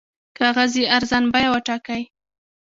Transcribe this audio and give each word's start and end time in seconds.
کاغذ 0.37 0.71
یې 0.79 0.85
ارزان 0.97 1.23
بیه 1.33 1.49
وټاکئ. 1.51 2.03